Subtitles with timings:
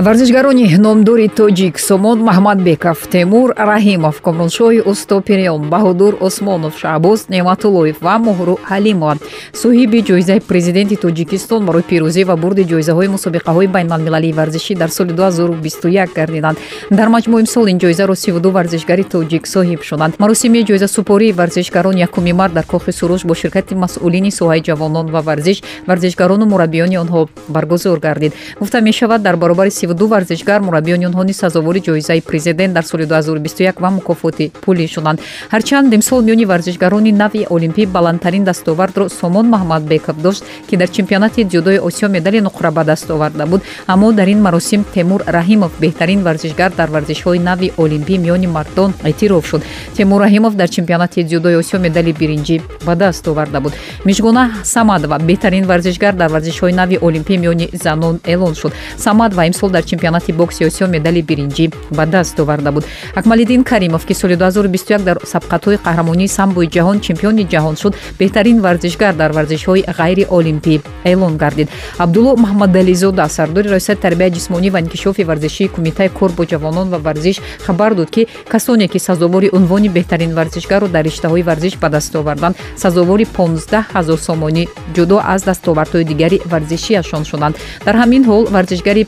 [0.00, 8.54] варзишгарони номдори тоҷик сомон маҳмадбеков темур раҳимов комроншоҳи устопирион баҳодур осмонов шаҳбоз неъматуллоев ва моҳру
[8.70, 9.16] ҳалимова.
[9.62, 16.08] Соҳиби ҷоизаи президенти тоҷикистон барои пирӯзӣ ва бурди ҷоизаҳои мусобиқаҳои байналмилалии варзишӣ дар соли 2021
[16.18, 16.56] гардиданд.
[16.98, 22.52] Дар маҷмӯъ имсол ин ҷоизаро 32 варзишгари тоҷик соҳиб шуданд маросими ҷоизасупории варзишгарон якуми март
[22.54, 28.32] дар кохи суруш бо ширкати масъулини соҳаи ҷавонон ва варзиш варзишгарону мураббиёни онҳо баргузор гардид.
[28.60, 33.80] Гуфта мешавад дар баробари ду варзишгар мураббиёни онҳо низ сазовори ҷоизаи президент дар соли 2021
[33.80, 35.20] ва мукофоти пулӣ шуданд.
[35.52, 41.78] Ҳарчанд имсол миёни варзишгарони нави олимпӣ баландтарин дастовардро сомон маҳмадбеков дошт ки дар чемпионати ҷудои
[41.88, 43.60] осиё медали нуқра ба даст оварда буд.
[43.86, 49.46] Аммо дар ин маросим темур раҳимов беҳтарин варзишгар дар варзишҳои нави олимпӣ миёни мардон эътироф
[49.46, 49.62] шуд.
[49.96, 53.72] Темур раҳимов дар чемпионати ҷудои осиё медали биринҷӣ ба даст оварда буд.
[54.04, 58.72] Мишгуна самадова беҳтарин варзишгар дар варзишҳои нави олимпӣ миёни занон эълон шуд.
[58.96, 62.84] Самадова имсол дар чемпионати бокси осиё медали биринҷӣ ба даст оварда буд.
[63.14, 69.14] Акмалиддин каримов ки соли 2021 дар сабқатҳои қаҳрамонии самбои ҷаҳон чемпиони ҷаҳон шуд беҳтарин варзишгар
[69.14, 71.68] дар варзишҳои ғайриолимпӣ эълон гардид.
[71.98, 77.36] Абдулло маҳмадализода сардори раисати тарбияи ҷисмонӣ ва инкишофи варзишии кумитаи кор бо ҷавонон ва варзиш
[77.66, 82.56] хабар дод ки касоне ки сазовори унвони беҳтарин варзишгарро дар риштаҳои варзиш ба даст оварданд
[82.76, 84.64] сазовори 15 ҳазор сомонӣ
[84.96, 87.54] ҷудо аз дастовардҳои дигари варзишиашон шуданд.
[87.86, 89.04] Дар ҳамин ҳол варзишгари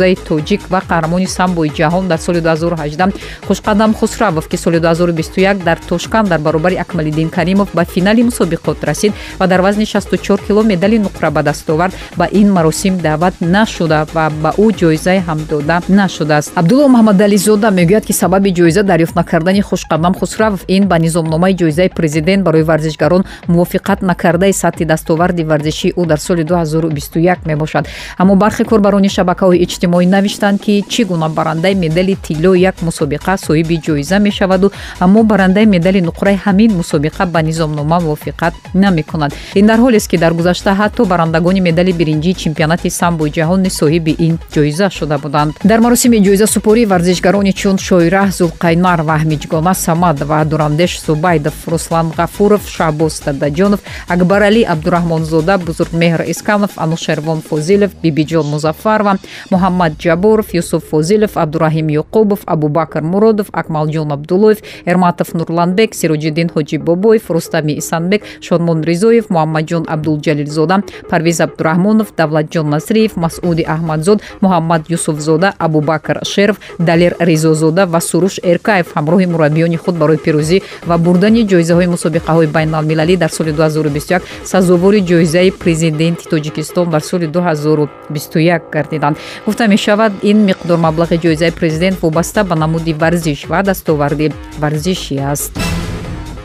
[0.00, 3.12] пуровозаи тоҷик ва қаҳрамони самбои ҷаҳон дар соли 2018
[3.48, 9.12] хушқадам хусравов ки соли 2021 дар тошкан дар баробари акмалиддин каримов ба финали мусобиқот расид
[9.38, 14.06] ва дар вазни 64 кило медали нуқра ба даст овард ба ин маросим даъват нашуда
[14.14, 16.52] ва ба ӯ ҷоизае ҳам дода нашудааст.
[16.54, 22.42] Абдулло маҳмадализода мегӯяд ки сабаби ҷоиза дарёфт накардани хушқадам хусравов ин ба низомномаи ҷоизаи президент
[22.44, 27.84] барои варзишгарон мувофиқат накардаи сатҳи дастоварди варзишии ӯ дар соли 2021 мебошад.
[28.18, 33.80] Аммо бархе корбарони шабакаҳои иҷтимоӣ навиштанд ки чӣ гуна барандаи медали тиллои як мусобиқа соҳиби
[33.86, 34.72] ҷоиза мешаваду.
[35.00, 39.32] Аммо барандаи медали нуқраи ҳамин мусобиқа ба низомнома мувофиқат намекунад.
[39.54, 44.12] Ин дар ҳолест ки дар гузашта ҳатто барандагони медали биринҷии чемпионати самбои ҷаҳон низ соҳиби
[44.26, 45.52] ин ҷоиза шуда буданд.
[45.64, 53.80] Дар маросими ҷоизасупории варзишгарони чун шоира зулқайнар ваҳмиҷгона самадова дурандеш зубайдов руслан ғафуров шаҳбоз тадаҷонов
[54.14, 59.12] акбаралӣ абдураҳмонзода бузургмеҳр искамов анушервон фозилов бибиҷон музаффарова
[59.52, 64.58] муҳаммад ҷаборов юсуф фозилов абдураҳим юқубов абубакр муродов акмалҷон абдуллоев
[64.90, 70.76] эрматов нурланбек сироҷиддин ҳоҷибобоев рустами исанбек шодмон ризоев муҳаммадҷон абдулҷалилзода
[71.10, 78.86] парвиз абдураҳмонов давлатҷон насриев масъуди аҳмадзод муҳаммад юсуфзода абубакр шеров далер ризозода ва суруш эркаев
[78.96, 80.58] ҳамроҳи мураббиёни худ барои пирӯзӣ
[80.88, 88.60] ва бурдани ҷоизаҳои мусобиқаҳои байналмилалӣ дар соли 2021 сазовори ҷоизаи президенти тоҷикистон дар соли 2021
[88.74, 89.16] гардиданд.
[89.46, 95.52] Гуфта мешавад ин миқдор маблағи ҷоизаи президент вобаста ба намуди варзиш ва дастоварди варзишӣ аст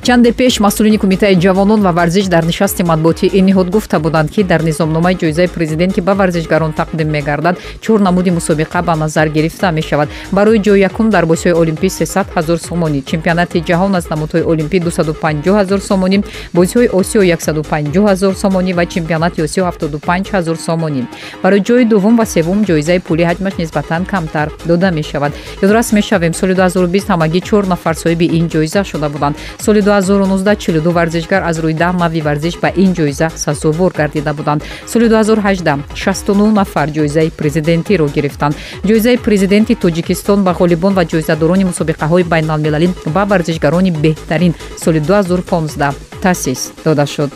[0.06, 4.44] чанде пеш масъулини кумитаи ҷавонон ва варзиш дар нишасти матбуотии ин ниҳод гуфта буданд ки
[4.44, 9.72] дар низомномаи ҷоизаи президент ки ба варзишгарон тақдим мегардад чор намуди мусобиқа ба назар гирифта
[9.72, 10.10] мешавад.
[10.32, 13.02] Барои ҷои якум дар бозиҳои олимпӣ 300 ҳазор сомонӣ.
[13.02, 16.18] Чемпионати ҷаҳон аз намудҳои олимпӣ 250 ҳазор сомонӣ
[16.54, 21.02] бозиҳои осиё 150 ҳазор сомонӣ ва чемпионати осиё 75 ҳазор сомонӣ.
[21.44, 25.32] Барои ҷои дуввум ва севум ҷоизаи пулӣ ҳаҷмаш нисбатан камтар дода мешавад.
[25.66, 29.36] Ёдрас мешавем соли 2020 ҳамагӣ чор нафар соҳиби ин ҷоиза шуда буданд.
[29.66, 34.64] Соли 2019 42 варзишгар аз рӯи даҳ нави варзиш ба ин ҷоиза сазовор гардида буданд.
[34.88, 38.56] Соли 2018 69 нафар ҷоизаи президентиро гирифтанд.
[38.88, 44.54] Ҷоизаи президенти тоҷикистон ба ғолибон ва ҷоизадорони мусобиқаҳои байналмилалӣ ба варзишгарони беҳтарин
[44.84, 47.32] соли 2015 таъсис дода шуд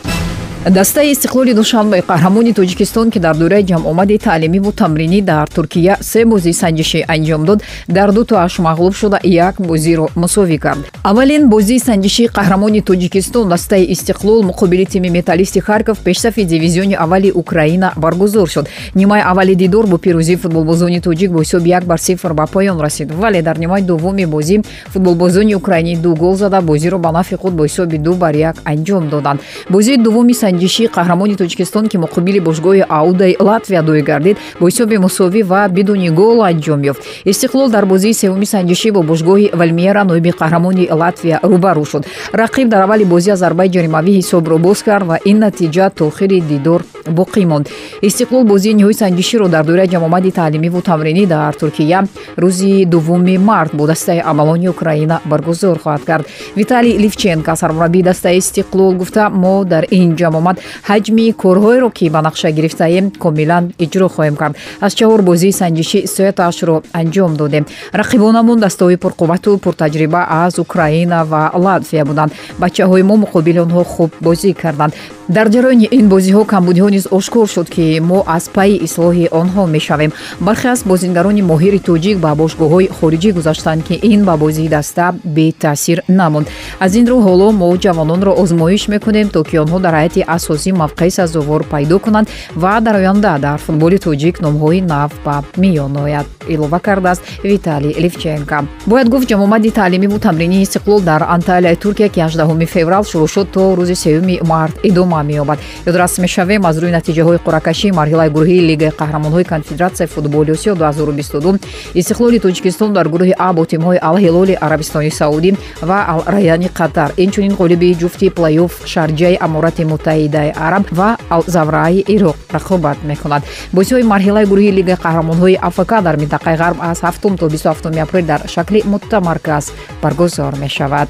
[0.68, 6.52] дастаи истиқлоли душанбе қаҳрамони тоҷикистон ки дар дораи ҷамъомади таълимиву тамринӣ дар туркия се бозии
[6.52, 10.84] санҷишӣ анҷом дод дар ду тоаш мағлуб шуда як бозиро мусовӣ кард.
[11.02, 17.94] Аввалин бозии санҷишии қаҳрамони тоҷикистон дастаи истиқлол муқобили тими металлисти харков пешсафи дивизиони аввали украина
[17.96, 22.44] баргузор шуд нимаи аввали дидор бо пирӯзии футболбозони тоҷик бо ҳисоби як бар сифр ба
[22.46, 23.12] поён расид.
[23.12, 24.62] Вале дар нимаи дуввуми бозӣ
[24.92, 29.08] футболбозони украинӣ ду гол зада бозиро ба нафи худ бо ҳисоби ду бар як анҷом
[29.08, 29.40] доданд.
[29.70, 35.40] Бозии дуввуми санҷишӣ қаҳрамони тоҷикистон ки муқобили бошгоҳи аудаи латвия дӯй гардид бо ҳисоби мусовӣ
[35.50, 37.02] ва бидуни гол анҷом ёфт.
[37.30, 42.02] Истиқлол дар бозии севуми санҷишӣ бо бошгоҳи валмиера ноиби қаҳрамони латвия рӯбарӯ шуд.
[42.42, 46.40] Рақиб дар аввали бозӣ аз зарбаи ҷаримавӣ ҳисобро боз кард ва ин натиҷа то охири
[46.50, 46.80] дидор
[47.18, 47.66] боқӣ монд.
[48.08, 52.00] Истиқлол бозии ниҳои санҷиширо дар доираи ҷамомади таълимиву тамринӣ дар туркия
[52.42, 56.24] рӯзи дуввуми март бо дастаи амалони украина баргузор хоҳад кард.
[56.56, 60.56] Виталий ливченко сармураббии дастаи истиқлол гуфта мо дар ин ҷамомат
[60.88, 64.54] ҳаҷми корҳоеро ки ба нақша гирифтаем комилан иҷро хоҳем кард.
[64.80, 67.64] аз чаҳор бозии санҷишӣ сояташро анҷом додем.
[68.00, 72.32] рақибонамон дастаҳои пурқуввату пуртаҷриба аз украина ва латвия буданд.
[72.62, 74.92] бачаҳои мо муқобили онҳо хуб бозӣ карданд.
[75.36, 80.10] дар ҷарони ин бозиҳо камбудиҳо низ ошкор шуд ки мо аз пайи ислоҳи онҳо мешавем.
[80.46, 85.04] бархе аз бозингарони моҳири тоҷик ба бошгоҳҳои хориҷӣ гузаштанд ки ин ба бозии даста
[85.36, 86.46] бетаъсир намонд
[86.84, 91.10] аз ин рӯ ҳоло мо ҷавононро озмоиш мекунем то ки онҳо дар ҳайати асосӣ мавқеи
[91.10, 92.28] сазовор пайдо кунанд
[92.62, 96.26] ва дар оянда дар футболи тоҷик номҳои нав ба миён ояд.
[96.48, 102.66] Илова кардааст виталий ливченко бояд гуфт ҷамомади таълимиву тамринии истиқлол дар анталияи туркия ки 18
[102.66, 105.58] феврал шурӯъ шуд то рӯзи сеюми март идома меёбад.
[105.86, 111.58] Ёдрас мешавем аз рӯи натиҷаҳои қуръакашии марҳилаи гурӯҳии лигаи қаҳрамонҳои конфедератсияи футболи осиё 2022
[111.94, 115.50] истиқлоли тоҷикистон дар гурӯҳи а бо тимҳои алҳилоли арабистони саудӣ
[115.82, 119.84] ва алраяни қатар инчунин ғолиби ҷуфти плейоф шарҷаи аморати
[120.20, 123.42] муттаҳидаи араб ва алзавраи ироқ рақобат мекунад.
[123.72, 128.40] Бозиҳои марҳилаи гурӯҳии лигаи қаҳрамонҳои афк дар минтақаи ғарб аз 7 то 27 апрел дар
[128.48, 129.72] шакли муттамарказ
[130.02, 131.08] баргузор мешавад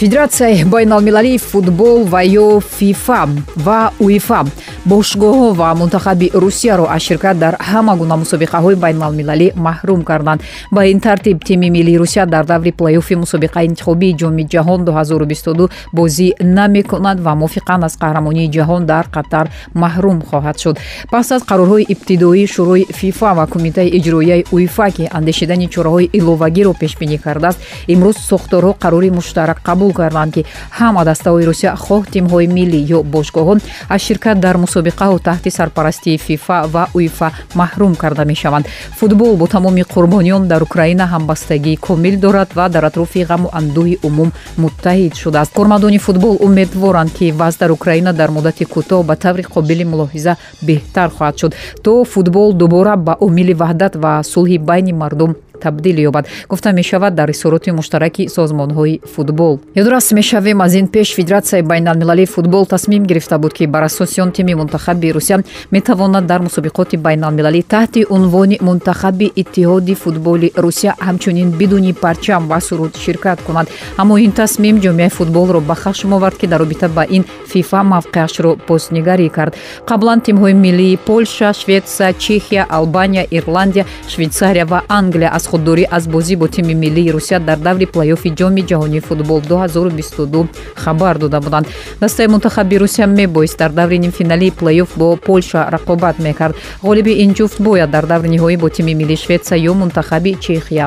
[0.00, 4.46] федератсияи байналмилалии футбол ва ё фифа ва уифа
[4.88, 10.40] бошгоҳҳо ва мунтахаби русияро аз ширкат дар ҳама гуна мусобиқаҳои байналмилалӣ маҳрум карданд.
[10.70, 16.28] Ба ин тартиб тими миллии русия дар даври плейоффи мусобиқаи интихобии ҷоми ҷаҳон 2022 бозӣ
[16.42, 20.76] намекунад ва мувофиқан аз қаҳрамонии ҷаҳон дар қатар маҳрум хоҳад шуд.
[21.10, 27.18] Пас аз қарорҳои ибтидоии шӯрои фифа ва кумитаи иҷроияи уифа ки андешидани чораҳои иловагиро пешбинӣ
[27.18, 27.58] кардааст
[27.92, 33.02] имрӯз сохторҳо қарори муштарак қабул қабул карданд ки ҳама дастаҳои русия хоҳ тимҳои миллӣ ё
[33.02, 38.66] бошгоҳҳо аз ширкат дар мусобиқаҳо таҳти сарпарастии фифа ва уифа маҳрум карда мешаванд.
[38.98, 44.30] Футбол бо тамоми қурбониён дар украина ҳамбастагии комил дорад ва дар атрофи ғаму андӯҳи умум
[44.62, 45.52] муттаҳид шудааст.
[45.52, 51.08] Кормандони футбол умедворанд ки вазъ дар украина дар муддати кӯтоҳ ба таври қобили мулоҳиза беҳтар
[51.16, 51.52] хоҳад шуд.
[51.84, 55.34] То футбол дубора ба омили ваҳдат ва сулҳи байни мардум
[55.64, 56.26] табдил ёбад.
[56.48, 59.60] Гуфта мешавад дар изҳороти муштараки созмонҳои футбол.
[59.74, 64.32] Ёдрас мешавем аз ин пеш федератсияи байналмилалии футбол тасмим гирифта буд ки бар асоси он
[64.32, 71.92] тими мунтахаби русия метавонад дар мусобиқоти байналмилалӣ таҳти унвони мунтахаби иттиҳоди футболи русия ҳамчунин бидуни
[71.92, 73.68] парчам ва суруд ширкат кунад.
[73.96, 78.50] Аммо ин тасмим ҷомеаи футболро ба хашм овард ки дар робита ба ин фифа мавқеашро
[78.68, 79.56] бознигарӣ кард.
[79.86, 86.34] Қаблан тимҳои миллии полша шветсия чехия албания ирландия швейтсария ва англия аз худдорӣ аз бозӣ
[86.36, 91.66] бо тими миллии русия дар даври плейоффи ҷоми ҷаҳонии футбол 2022 хабар дода буданд.
[92.00, 96.54] Дастаи мунтахаби русия мебоист дар даври нимфиналии плейофф бо полша рақобат мекард.
[96.82, 100.86] Ғолиби ин ҷуфт бояд дар даври ниҳоӣ бо тими миллии шветсия ё мунтахаби чехия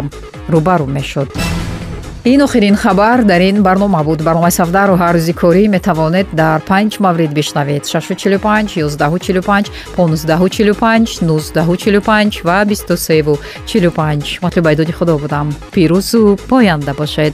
[0.54, 1.30] рӯбарӯ мешуд
[2.26, 4.24] ин охирин хабар дар ин барнома буд.
[4.24, 7.84] Барномаи савдаро ҳар рӯзи корӣ метавонед дар панҷ маврид бишнавед.
[7.86, 15.56] 645 145 1545 1945 ва 2345 матлуби айдоди худо будам.
[15.74, 17.34] Пирӯзу поянда бошед